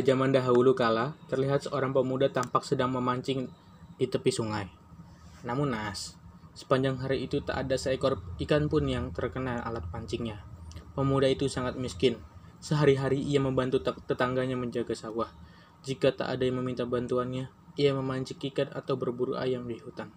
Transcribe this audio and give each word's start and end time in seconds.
Pada 0.00 0.16
zaman 0.16 0.32
dahulu 0.32 0.72
kala, 0.72 1.12
terlihat 1.28 1.68
seorang 1.68 1.92
pemuda 1.92 2.32
tampak 2.32 2.64
sedang 2.64 2.88
memancing 2.88 3.52
di 4.00 4.08
tepi 4.08 4.32
sungai. 4.32 4.64
Namun 5.44 5.76
nas, 5.76 6.16
sepanjang 6.56 6.96
hari 7.04 7.28
itu 7.28 7.44
tak 7.44 7.68
ada 7.68 7.76
seekor 7.76 8.16
ikan 8.40 8.72
pun 8.72 8.88
yang 8.88 9.12
terkena 9.12 9.60
alat 9.60 9.84
pancingnya. 9.92 10.40
Pemuda 10.96 11.28
itu 11.28 11.52
sangat 11.52 11.76
miskin. 11.76 12.16
Sehari-hari 12.64 13.20
ia 13.20 13.44
membantu 13.44 13.84
tetangganya 13.84 14.56
menjaga 14.56 14.96
sawah. 14.96 15.28
Jika 15.84 16.16
tak 16.16 16.32
ada 16.32 16.48
yang 16.48 16.64
meminta 16.64 16.88
bantuannya, 16.88 17.52
ia 17.76 17.92
memancing 17.92 18.40
ikan 18.40 18.72
atau 18.72 18.96
berburu 18.96 19.36
ayam 19.36 19.68
di 19.68 19.76
hutan. 19.84 20.08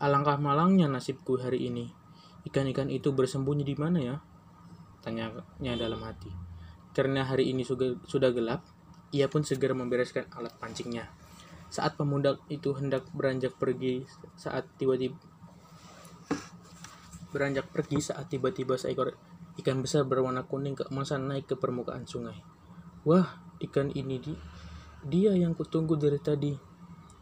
Alangkah 0.00 0.40
malangnya 0.40 0.88
nasibku 0.88 1.36
hari 1.36 1.68
ini. 1.68 1.92
Ikan-ikan 2.48 2.88
itu 2.88 3.12
bersembunyi 3.12 3.68
di 3.68 3.76
mana 3.76 4.00
ya? 4.00 4.16
Tanyanya 5.04 5.76
dalam 5.76 6.00
hati. 6.08 6.32
Karena 6.96 7.28
hari 7.28 7.52
ini 7.52 7.68
sudah 7.68 8.32
gelap, 8.32 8.64
ia 9.14 9.26
pun 9.30 9.44
segera 9.44 9.72
membereskan 9.72 10.28
alat 10.36 10.54
pancingnya. 10.60 11.08
Saat 11.68 12.00
pemuda 12.00 12.40
itu 12.48 12.72
hendak 12.76 13.08
beranjak 13.12 13.56
pergi, 13.60 14.08
saat 14.36 14.64
tiba-tiba 14.80 15.16
beranjak 17.28 17.68
pergi 17.68 18.00
saat 18.00 18.32
tiba-tiba 18.32 18.80
seekor 18.80 19.12
ikan 19.60 19.84
besar 19.84 20.08
berwarna 20.08 20.48
kuning 20.48 20.72
keemasan 20.72 21.28
naik 21.28 21.44
ke 21.44 21.54
permukaan 21.60 22.08
sungai. 22.08 22.40
Wah, 23.04 23.44
ikan 23.60 23.92
ini 23.92 24.16
di 24.16 24.32
dia 25.04 25.30
yang 25.36 25.54
kutunggu 25.54 25.94
dari 25.94 26.18
tadi, 26.18 26.52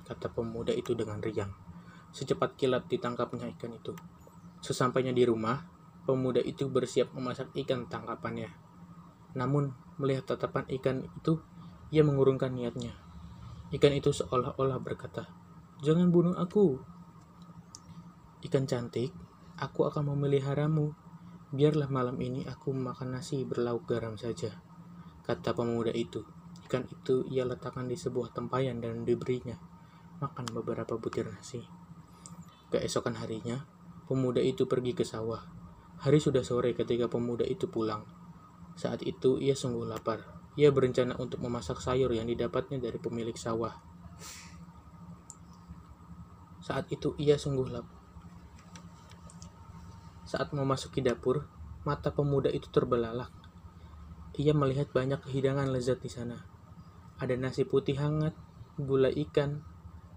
kata 0.07 0.33
pemuda 0.33 0.73
itu 0.73 0.97
dengan 0.97 1.21
riang. 1.21 1.53
Secepat 2.15 2.57
kilat 2.57 2.89
ditangkapnya 2.89 3.51
ikan 3.59 3.77
itu. 3.77 3.93
Sesampainya 4.65 5.13
di 5.13 5.29
rumah, 5.29 5.69
pemuda 6.09 6.41
itu 6.41 6.73
bersiap 6.73 7.13
memasak 7.13 7.53
ikan 7.67 7.85
tangkapannya. 7.91 8.49
Namun, 9.37 9.77
melihat 10.01 10.33
tatapan 10.33 10.65
ikan 10.81 11.05
itu, 11.05 11.37
ia 11.97 12.05
mengurungkan 12.05 12.53
niatnya. 12.53 12.93
Ikan 13.73 13.97
itu 13.97 14.13
seolah-olah 14.13 14.77
berkata, 14.85 15.33
Jangan 15.81 16.13
bunuh 16.13 16.37
aku. 16.37 16.77
Ikan 18.45 18.69
cantik, 18.69 19.17
aku 19.57 19.89
akan 19.89 20.13
memeliharamu. 20.13 20.93
Biarlah 21.57 21.89
malam 21.89 22.21
ini 22.21 22.45
aku 22.45 22.77
makan 22.77 23.17
nasi 23.17 23.49
berlauk 23.49 23.89
garam 23.89 24.21
saja, 24.21 24.61
kata 25.25 25.57
pemuda 25.57 25.89
itu. 25.97 26.21
Ikan 26.69 26.85
itu 26.85 27.25
ia 27.33 27.49
letakkan 27.49 27.89
di 27.89 27.97
sebuah 27.97 28.37
tempayan 28.37 28.77
dan 28.85 29.09
diberinya 29.09 29.57
makan 30.21 30.53
beberapa 30.53 31.01
butir 31.01 31.33
nasi. 31.33 31.65
Keesokan 32.69 33.17
harinya, 33.17 33.65
pemuda 34.05 34.45
itu 34.45 34.69
pergi 34.69 34.93
ke 34.93 35.05
sawah. 35.05 35.49
Hari 35.97 36.21
sudah 36.21 36.45
sore 36.45 36.77
ketika 36.77 37.09
pemuda 37.09 37.49
itu 37.49 37.73
pulang. 37.73 38.05
Saat 38.77 39.01
itu 39.09 39.41
ia 39.41 39.57
sungguh 39.57 39.89
lapar. 39.89 40.36
Ia 40.57 40.73
berencana 40.73 41.17
untuk 41.21 41.45
memasak 41.45 41.85
sayur 41.85 42.09
yang 42.17 42.25
didapatnya 42.25 42.81
dari 42.81 42.97
pemilik 42.97 43.37
sawah. 43.37 43.77
Saat 46.65 46.89
itu 46.91 47.13
ia 47.21 47.37
sungguh 47.37 47.69
lapar. 47.69 47.97
Saat 50.27 50.51
memasuki 50.51 51.05
dapur, 51.05 51.47
mata 51.87 52.11
pemuda 52.11 52.51
itu 52.51 52.67
terbelalak. 52.73 53.31
Ia 54.35 54.51
melihat 54.57 54.91
banyak 54.91 55.23
hidangan 55.31 55.71
lezat 55.71 56.03
di 56.03 56.11
sana. 56.11 56.43
Ada 57.23 57.39
nasi 57.39 57.63
putih 57.63 57.95
hangat, 57.97 58.35
gula 58.75 59.09
ikan, 59.09 59.63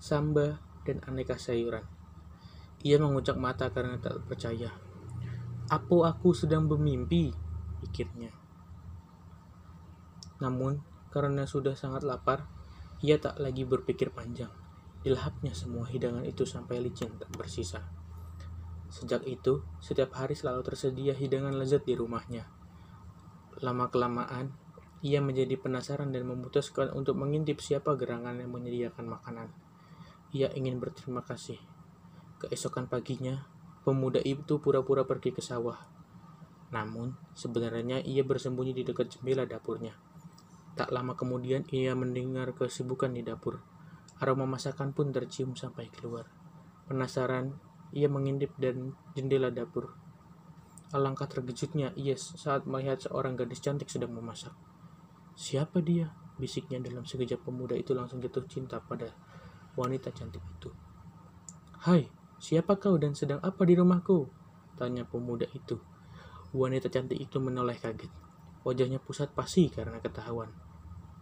samba, 0.01 0.57
dan 0.87 1.03
aneka 1.05 1.37
sayuran. 1.37 1.85
Ia 2.81 2.97
mengucap 2.97 3.37
mata 3.37 3.69
karena 3.69 4.01
tak 4.01 4.23
percaya. 4.25 4.71
Apa 5.69 6.15
aku 6.15 6.33
sedang 6.33 6.65
bermimpi? 6.65 7.29
pikirnya. 7.79 8.38
Namun, 10.39 10.83
karena 11.11 11.43
sudah 11.43 11.75
sangat 11.75 12.03
lapar, 12.07 12.47
ia 12.99 13.15
tak 13.19 13.39
lagi 13.39 13.63
berpikir 13.63 14.11
panjang. 14.11 14.51
Dilahapnya 14.99 15.55
semua 15.55 15.87
hidangan 15.87 16.27
itu 16.27 16.43
sampai 16.43 16.83
licin 16.83 17.15
tak 17.15 17.31
bersisa. 17.31 17.87
Sejak 18.91 19.23
itu, 19.23 19.63
setiap 19.79 20.17
hari 20.17 20.35
selalu 20.35 20.65
tersedia 20.65 21.15
hidangan 21.15 21.55
lezat 21.55 21.85
di 21.85 21.93
rumahnya. 21.95 22.49
Lama-kelamaan, 23.63 24.51
ia 24.99 25.23
menjadi 25.23 25.55
penasaran 25.55 26.11
dan 26.11 26.27
memutuskan 26.27 26.91
untuk 26.91 27.15
mengintip 27.15 27.63
siapa 27.63 27.95
gerangan 27.95 28.35
yang 28.35 28.51
menyediakan 28.51 29.07
makanan. 29.07 29.55
Ia 30.35 30.51
ingin 30.51 30.83
berterima 30.83 31.23
kasih. 31.23 31.61
Keesokan 32.43 32.91
paginya, 32.91 33.47
pemuda 33.87 34.19
itu 34.19 34.59
pura-pura 34.59 35.07
pergi 35.07 35.31
ke 35.31 35.39
sawah. 35.39 35.79
Namun, 36.75 37.15
sebenarnya 37.31 38.03
ia 38.03 38.27
bersembunyi 38.27 38.75
di 38.75 38.83
dekat 38.83 39.15
jendela 39.15 39.47
dapurnya. 39.47 40.08
Tak 40.75 40.93
lama 40.93 41.17
kemudian 41.17 41.65
ia 41.73 41.95
mendengar 41.97 42.51
kesibukan 42.53 43.13
di 43.13 43.25
dapur. 43.25 43.63
Aroma 44.19 44.43
masakan 44.43 44.91
pun 44.91 45.15
tercium 45.15 45.55
sampai 45.55 45.87
keluar. 45.87 46.27
Penasaran, 46.91 47.55
ia 47.95 48.11
mengintip 48.11 48.53
dan 48.59 48.93
jendela 49.15 49.49
dapur. 49.49 49.95
Alangkah 50.89 51.29
terkejutnya 51.29 51.93
ia 51.93 52.17
saat 52.17 52.65
melihat 52.65 52.99
seorang 53.05 53.37
gadis 53.37 53.61
cantik 53.61 53.87
sedang 53.87 54.11
memasak. 54.13 54.53
Siapa 55.37 55.79
dia? 55.79 56.11
Bisiknya 56.35 56.83
dalam 56.83 57.05
sekejap 57.05 57.45
pemuda 57.45 57.77
itu 57.77 57.95
langsung 57.95 58.19
jatuh 58.19 58.43
cinta 58.49 58.81
pada 58.81 59.11
wanita 59.77 60.11
cantik 60.11 60.41
itu. 60.41 60.71
Hai, 61.79 62.11
siapa 62.41 62.75
kau 62.75 62.99
dan 62.99 63.15
sedang 63.15 63.39
apa 63.39 63.63
di 63.63 63.75
rumahku? 63.77 64.27
Tanya 64.75 65.07
pemuda 65.07 65.47
itu. 65.55 65.79
Wanita 66.51 66.91
cantik 66.91 67.19
itu 67.19 67.37
menoleh 67.39 67.77
kaget. 67.77 68.28
Wajahnya 68.67 68.99
pusat 68.99 69.31
pasi 69.31 69.71
karena 69.71 70.03
ketahuan. 70.03 70.51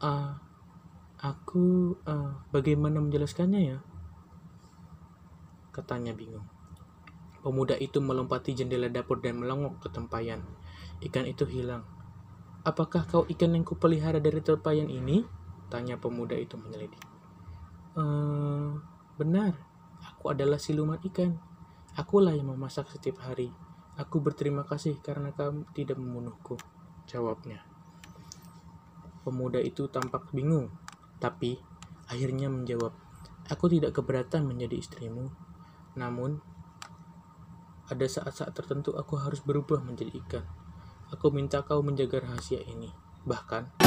Uh, 0.02 0.34
aku 1.22 1.98
uh, 2.06 2.46
bagaimana 2.50 3.02
menjelaskannya 3.02 3.62
ya? 3.62 3.80
Katanya 5.74 6.14
bingung. 6.18 6.46
Pemuda 7.46 7.78
itu 7.78 8.02
melompati 8.02 8.58
jendela 8.58 8.90
dapur 8.90 9.22
dan 9.22 9.40
melongok 9.40 9.86
ke 9.86 9.88
tempayan. 9.94 10.42
Ikan 11.00 11.30
itu 11.30 11.46
hilang. 11.46 11.86
Apakah 12.66 13.08
kau 13.08 13.24
ikan 13.30 13.56
yang 13.56 13.64
kupelihara 13.64 14.20
dari 14.20 14.42
tempayan 14.44 14.90
ini? 14.90 15.24
Tanya 15.72 15.96
pemuda 15.96 16.36
itu 16.36 16.58
menyelidik. 16.60 17.00
Uh, 17.96 18.76
benar, 19.16 19.56
aku 20.04 20.34
adalah 20.34 20.60
siluman 20.60 21.00
ikan. 21.08 21.40
Akulah 21.96 22.36
yang 22.36 22.52
memasak 22.52 22.90
setiap 22.92 23.24
hari. 23.24 23.50
Aku 23.98 24.22
berterima 24.22 24.62
kasih 24.68 25.02
karena 25.02 25.34
kamu 25.34 25.66
tidak 25.74 25.98
membunuhku. 25.98 26.60
Jawabnya. 27.08 27.64
Pemuda 29.24 29.64
itu 29.64 29.88
tampak 29.88 30.32
bingung, 30.36 30.72
tapi 31.24 31.60
akhirnya 32.08 32.52
menjawab, 32.52 32.92
Aku 33.48 33.72
tidak 33.72 33.96
keberatan 33.96 34.44
menjadi 34.44 34.76
istrimu. 34.76 35.32
Namun, 35.96 36.44
ada 37.88 38.04
saat-saat 38.04 38.52
tertentu 38.52 38.92
aku 39.00 39.16
harus 39.16 39.40
berubah 39.40 39.80
menjadi 39.80 40.12
ikan. 40.20 40.44
Aku 41.16 41.32
minta 41.32 41.64
kau 41.64 41.80
menjaga 41.80 42.28
rahasia 42.28 42.60
ini. 42.68 42.92
Bahkan, 43.24 43.80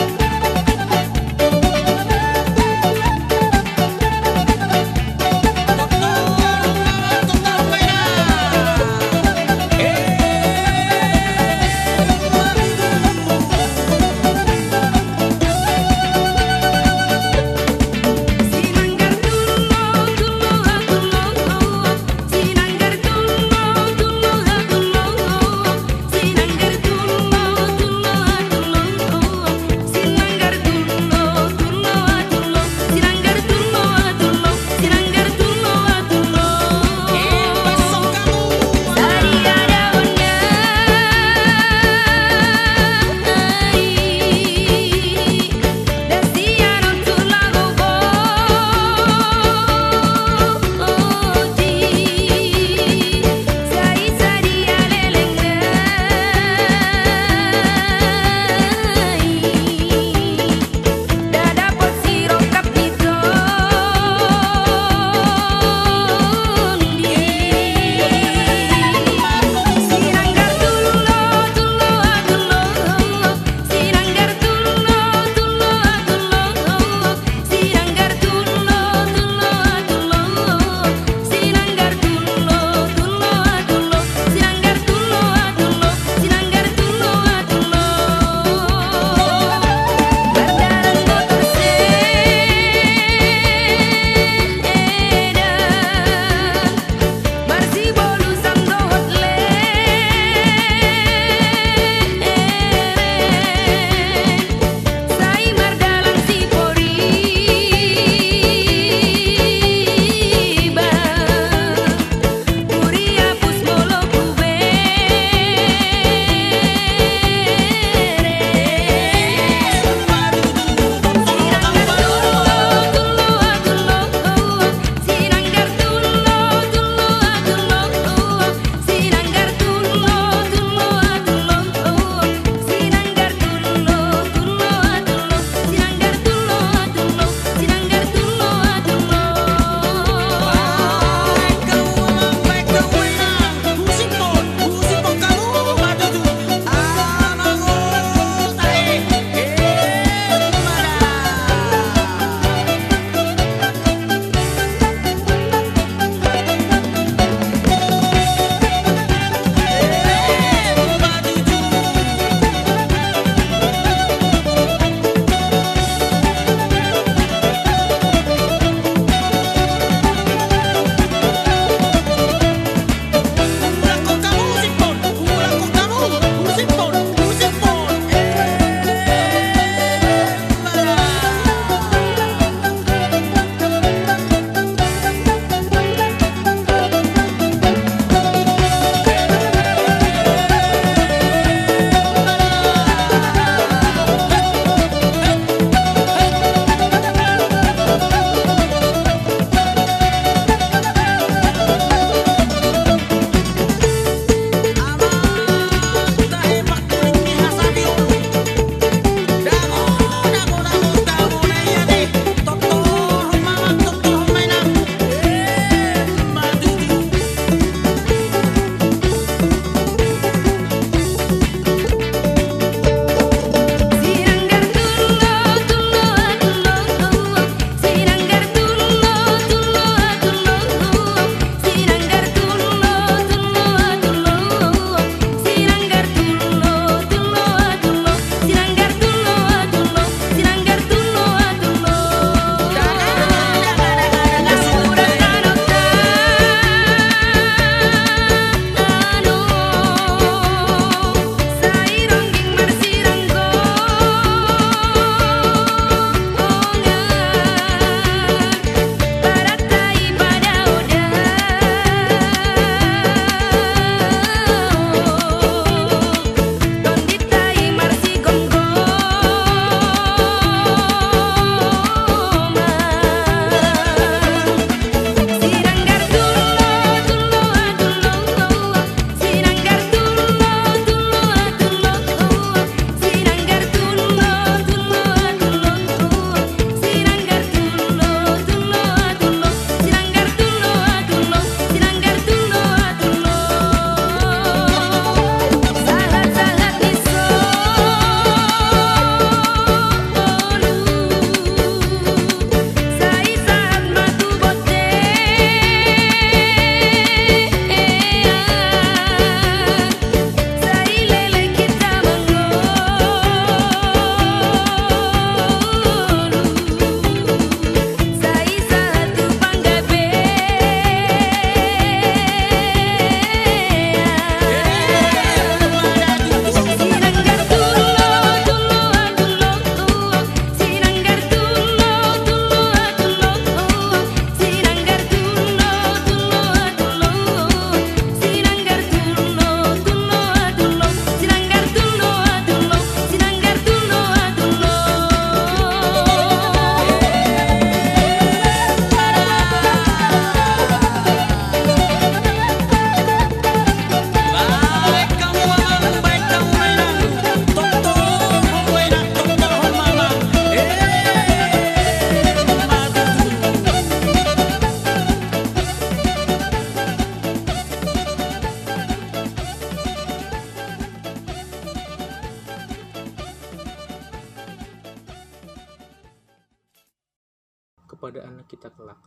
kita 378.60 378.68
kelak. 378.76 379.00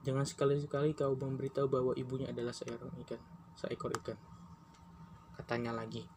Jangan 0.00 0.24
sekali-sekali 0.24 0.96
kau 0.96 1.12
memberitahu 1.12 1.68
bahwa 1.68 1.92
ibunya 1.92 2.32
adalah 2.32 2.56
seorang 2.56 2.88
ikan, 3.04 3.20
seekor 3.52 3.92
ikan. 4.00 4.16
Katanya 5.36 5.76
lagi. 5.76 6.08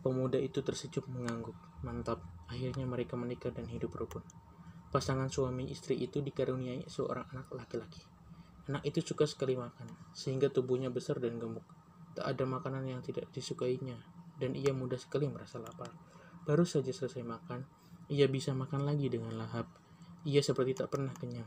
Pemuda 0.00 0.40
itu 0.40 0.64
tersenyum 0.64 1.04
mengangguk. 1.20 1.56
Mantap, 1.84 2.24
akhirnya 2.48 2.88
mereka 2.88 3.20
menikah 3.20 3.52
dan 3.52 3.68
hidup 3.68 3.92
rukun. 3.92 4.24
Pasangan 4.88 5.28
suami 5.28 5.68
istri 5.68 6.00
itu 6.00 6.24
dikaruniai 6.24 6.88
seorang 6.88 7.28
anak 7.36 7.52
laki-laki. 7.52 8.00
Anak 8.72 8.88
itu 8.88 9.04
suka 9.04 9.28
sekali 9.28 9.52
makan, 9.52 9.88
sehingga 10.16 10.48
tubuhnya 10.48 10.88
besar 10.88 11.20
dan 11.20 11.36
gemuk. 11.36 11.64
Tak 12.16 12.24
ada 12.24 12.44
makanan 12.48 12.88
yang 12.88 13.00
tidak 13.04 13.28
disukainya, 13.36 14.00
dan 14.40 14.56
ia 14.56 14.72
mudah 14.72 14.96
sekali 14.96 15.28
merasa 15.28 15.60
lapar. 15.60 15.92
Baru 16.48 16.64
saja 16.64 16.88
selesai 16.88 17.20
makan, 17.20 17.68
ia 18.08 18.24
bisa 18.32 18.56
makan 18.56 18.88
lagi 18.88 19.12
dengan 19.12 19.36
lahap. 19.36 19.68
Ia 20.26 20.42
seperti 20.42 20.74
tak 20.74 20.90
pernah 20.90 21.14
kenyang. 21.14 21.46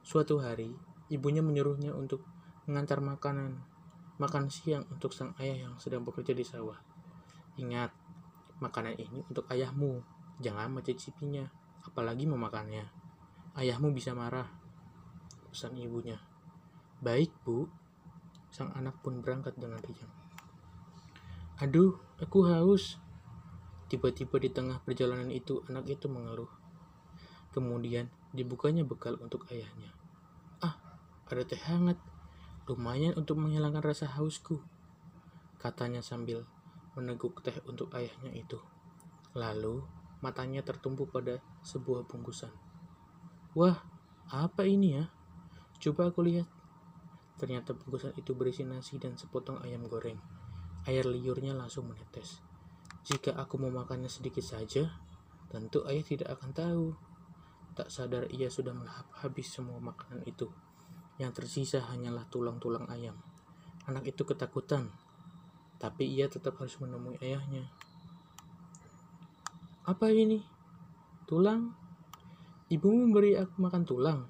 Suatu 0.00 0.40
hari, 0.40 0.72
ibunya 1.12 1.44
menyuruhnya 1.44 1.92
untuk 1.92 2.24
mengantar 2.64 3.02
makanan 3.04 3.60
makan 4.20 4.52
siang 4.52 4.84
untuk 4.92 5.16
sang 5.16 5.32
ayah 5.40 5.64
yang 5.64 5.74
sedang 5.80 6.04
bekerja 6.04 6.36
di 6.36 6.44
sawah. 6.44 6.76
Ingat, 7.56 7.88
makanan 8.60 9.00
ini 9.00 9.24
untuk 9.24 9.48
ayahmu. 9.48 10.04
Jangan 10.44 10.68
mencicipinya, 10.76 11.48
apalagi 11.88 12.28
memakannya. 12.28 12.84
Ayahmu 13.56 13.96
bisa 13.96 14.12
marah 14.12 14.46
pesan 15.48 15.72
ibunya. 15.80 16.20
Baik, 17.00 17.32
Bu. 17.48 17.64
Sang 18.52 18.76
anak 18.76 19.00
pun 19.00 19.24
berangkat 19.24 19.56
dengan 19.56 19.80
riang. 19.80 20.12
Aduh, 21.64 21.96
aku 22.20 22.44
haus. 22.44 23.00
Tiba-tiba 23.88 24.36
di 24.36 24.52
tengah 24.52 24.84
perjalanan 24.84 25.32
itu, 25.32 25.64
anak 25.72 25.88
itu 25.88 26.12
mengeluh. 26.12 26.59
Kemudian, 27.50 28.06
dibukanya 28.30 28.86
bekal 28.86 29.18
untuk 29.18 29.46
ayahnya. 29.50 29.90
Ah, 30.62 30.78
ada 31.26 31.42
teh 31.42 31.58
hangat. 31.58 31.98
Lumayan 32.70 33.18
untuk 33.18 33.42
menghilangkan 33.42 33.82
rasa 33.82 34.06
hausku. 34.06 34.62
Katanya 35.58 36.00
sambil 36.00 36.46
meneguk 36.94 37.42
teh 37.42 37.54
untuk 37.66 37.90
ayahnya 37.98 38.30
itu. 38.30 38.62
Lalu, 39.34 39.82
matanya 40.22 40.62
tertumpu 40.62 41.10
pada 41.10 41.42
sebuah 41.66 42.06
bungkusan. 42.06 42.52
Wah, 43.58 43.82
apa 44.30 44.62
ini 44.62 44.94
ya? 44.94 45.10
Coba 45.82 46.14
aku 46.14 46.22
lihat. 46.22 46.46
Ternyata 47.40 47.74
bungkusan 47.74 48.14
itu 48.14 48.36
berisi 48.36 48.62
nasi 48.62 49.00
dan 49.00 49.18
sepotong 49.18 49.58
ayam 49.64 49.88
goreng. 49.90 50.20
Air 50.86 51.08
liurnya 51.08 51.56
langsung 51.56 51.90
menetes. 51.90 52.38
Jika 53.08 53.32
aku 53.34 53.56
mau 53.56 53.72
makannya 53.72 54.12
sedikit 54.12 54.44
saja, 54.44 54.92
tentu 55.48 55.82
ayah 55.88 56.04
tidak 56.04 56.28
akan 56.36 56.50
tahu. 56.52 56.86
Tak 57.80 57.88
sadar 57.88 58.28
ia 58.28 58.52
sudah 58.52 58.76
melahap 58.76 59.08
habis 59.24 59.48
semua 59.56 59.80
makanan 59.80 60.20
itu. 60.28 60.52
Yang 61.16 61.40
tersisa 61.40 61.80
hanyalah 61.80 62.28
tulang-tulang 62.28 62.84
ayam. 62.92 63.16
Anak 63.88 64.04
itu 64.04 64.20
ketakutan, 64.28 64.92
tapi 65.80 66.04
ia 66.04 66.28
tetap 66.28 66.60
harus 66.60 66.76
menemui 66.76 67.16
ayahnya. 67.24 67.72
Apa 69.88 70.12
ini? 70.12 70.44
Tulang? 71.24 71.72
Ibumu 72.68 73.08
memberi 73.08 73.40
aku 73.40 73.56
makan 73.56 73.88
tulang. 73.88 74.28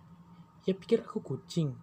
Ya 0.63 0.79
pikir 0.79 1.03
aku 1.03 1.19
kucing. 1.19 1.75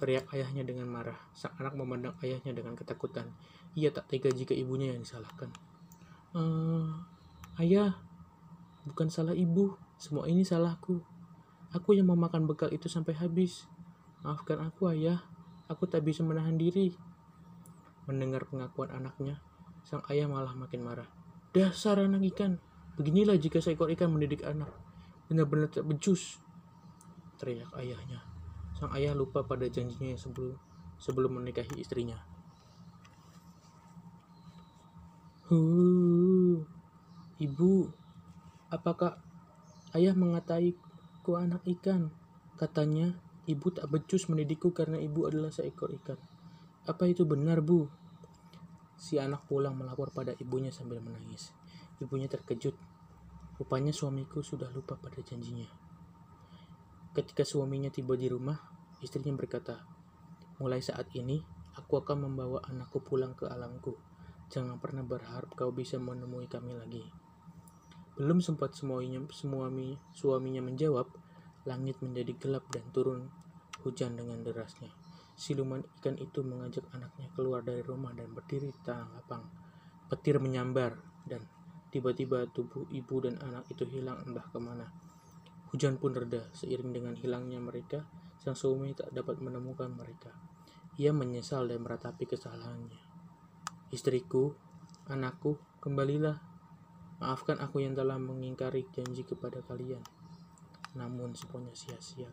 Teriak 0.00 0.32
ayahnya 0.32 0.64
dengan 0.64 0.88
marah. 0.88 1.20
Sang 1.36 1.52
anak 1.60 1.76
memandang 1.76 2.16
ayahnya 2.24 2.56
dengan 2.56 2.72
ketakutan. 2.72 3.36
Ia 3.76 3.92
tak 3.92 4.08
tega 4.08 4.32
jika 4.32 4.56
ibunya 4.56 4.96
yang 4.96 5.04
disalahkan. 5.04 5.52
Uh, 6.32 7.04
ayah, 7.60 8.00
bukan 8.88 9.12
salah 9.12 9.36
ibu. 9.36 9.76
Semua 9.98 10.30
ini 10.30 10.46
salahku. 10.46 11.02
Aku 11.74 11.90
yang 11.92 12.06
memakan 12.06 12.46
bekal 12.46 12.70
itu 12.70 12.86
sampai 12.86 13.18
habis. 13.18 13.66
Maafkan 14.22 14.62
aku, 14.62 14.94
ayah. 14.94 15.26
Aku 15.66 15.90
tak 15.90 16.06
bisa 16.06 16.22
menahan 16.22 16.54
diri. 16.54 16.94
Mendengar 18.06 18.46
pengakuan 18.46 18.88
anaknya, 18.94 19.42
sang 19.84 20.00
ayah 20.08 20.30
malah 20.30 20.54
makin 20.54 20.86
marah. 20.86 21.10
Dasar 21.50 21.98
anak 21.98 22.24
ikan. 22.32 22.62
Beginilah 22.96 23.36
jika 23.36 23.58
seekor 23.58 23.90
ikan 23.92 24.14
mendidik 24.14 24.46
anak. 24.46 24.70
Benar-benar 25.28 25.68
tak 25.68 25.84
becus 25.84 26.40
teriak 27.36 27.68
ayahnya. 27.76 28.22
Sang 28.78 28.94
ayah 28.94 29.12
lupa 29.12 29.44
pada 29.44 29.66
janjinya 29.66 30.14
sebelum 30.14 30.56
sebelum 30.98 31.42
menikahi 31.42 31.78
istrinya. 31.78 32.18
Huh, 35.48 36.60
ibu, 37.40 37.88
apakah 38.68 39.16
ayah 39.96 40.16
ku 41.24 41.36
anak 41.36 41.64
ikan? 41.78 42.12
Katanya, 42.58 43.16
ibu 43.48 43.72
tak 43.72 43.88
becus 43.88 44.28
mendidikku 44.28 44.72
karena 44.76 45.00
ibu 45.00 45.24
adalah 45.24 45.48
seekor 45.48 45.94
ikan. 46.02 46.20
Apa 46.88 47.04
itu 47.08 47.28
benar, 47.28 47.60
Bu? 47.60 47.88
Si 48.96 49.20
anak 49.20 49.46
pulang 49.46 49.76
melapor 49.76 50.10
pada 50.10 50.32
ibunya 50.40 50.72
sambil 50.72 50.98
menangis. 51.04 51.52
Ibunya 52.00 52.26
terkejut. 52.26 52.74
Rupanya 53.60 53.92
suamiku 53.92 54.40
sudah 54.40 54.72
lupa 54.72 54.96
pada 54.96 55.20
janjinya. 55.20 55.68
Ketika 57.12 57.42
suaminya 57.44 57.90
tiba 57.90 58.14
di 58.16 58.30
rumah, 58.30 58.56
istrinya 59.04 59.34
berkata, 59.36 59.84
Mulai 60.58 60.82
saat 60.82 61.12
ini, 61.14 61.38
aku 61.78 62.02
akan 62.02 62.26
membawa 62.26 62.58
anakku 62.66 62.98
pulang 63.02 63.38
ke 63.38 63.46
alamku. 63.46 63.94
Jangan 64.50 64.80
pernah 64.82 65.06
berharap 65.06 65.54
kau 65.54 65.70
bisa 65.70 66.00
menemui 66.00 66.50
kami 66.50 66.74
lagi. 66.74 67.04
Belum 68.18 68.42
sempat 68.42 68.74
semuanya, 68.74 69.22
suami, 69.30 69.94
suaminya 70.10 70.58
menjawab, 70.58 71.06
langit 71.70 72.02
menjadi 72.02 72.34
gelap 72.34 72.66
dan 72.74 72.82
turun 72.90 73.30
hujan 73.86 74.18
dengan 74.18 74.42
derasnya. 74.42 74.90
Siluman 75.38 75.86
ikan 76.02 76.18
itu 76.18 76.42
mengajak 76.42 76.82
anaknya 76.90 77.30
keluar 77.38 77.62
dari 77.62 77.78
rumah 77.86 78.10
dan 78.10 78.34
berdiri 78.34 78.74
di 78.74 78.80
tanah 78.82 79.06
lapang. 79.14 79.46
Petir 80.10 80.42
menyambar 80.42 80.98
dan 81.30 81.46
tiba-tiba 81.94 82.50
tubuh 82.50 82.90
ibu 82.90 83.22
dan 83.22 83.38
anak 83.38 83.70
itu 83.70 83.86
hilang 83.86 84.18
entah 84.26 84.42
ke 84.50 84.58
mana. 84.58 84.90
Hujan 85.70 86.00
pun 86.00 86.16
reda 86.16 86.48
seiring 86.56 86.90
dengan 86.90 87.14
hilangnya 87.14 87.62
mereka, 87.62 88.02
sang 88.42 88.58
suami 88.58 88.98
tak 88.98 89.14
dapat 89.14 89.38
menemukan 89.38 89.94
mereka. 89.94 90.34
Ia 90.98 91.14
menyesal 91.14 91.70
dan 91.70 91.86
meratapi 91.86 92.26
kesalahannya. 92.26 92.98
Istriku, 93.94 94.56
anakku, 95.06 95.60
kembalilah. 95.78 96.47
Maafkan 97.18 97.58
aku 97.58 97.82
yang 97.82 97.98
telah 97.98 98.14
mengingkari 98.18 98.86
janji 98.94 99.26
kepada 99.26 99.58
kalian. 99.66 100.02
Namun 100.94 101.34
semuanya 101.34 101.74
sia-sia. 101.74 102.30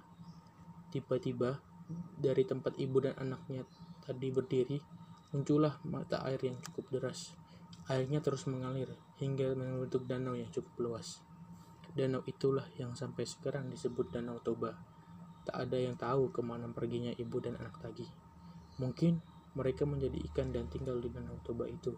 Tiba-tiba, 0.94 1.60
dari 2.18 2.46
tempat 2.46 2.78
ibu 2.78 3.02
dan 3.02 3.18
anaknya 3.18 3.66
tadi 4.06 4.30
berdiri, 4.30 4.78
muncullah 5.34 5.82
mata 5.86 6.22
air 6.30 6.42
yang 6.42 6.58
cukup 6.62 6.94
deras. 6.94 7.34
Airnya 7.90 8.22
terus 8.22 8.50
mengalir 8.50 8.94
hingga 9.22 9.54
membentuk 9.54 10.06
danau 10.10 10.34
yang 10.34 10.50
cukup 10.50 10.74
luas. 10.82 11.22
Danau 11.96 12.22
itulah 12.28 12.68
yang 12.76 12.92
sampai 12.92 13.24
sekarang 13.24 13.72
disebut 13.72 14.12
Danau 14.12 14.44
Toba. 14.44 14.76
Tak 15.48 15.56
ada 15.56 15.80
yang 15.80 15.96
tahu 15.96 16.28
ke 16.28 16.44
mana 16.44 16.68
perginya 16.68 17.16
ibu 17.16 17.40
dan 17.40 17.56
anak 17.56 17.80
tadi. 17.80 18.04
Mungkin 18.84 19.24
mereka 19.56 19.88
menjadi 19.88 20.20
ikan 20.28 20.52
dan 20.52 20.68
tinggal 20.68 21.00
di 21.00 21.08
Danau 21.08 21.40
Toba 21.40 21.72
itu. 21.72 21.96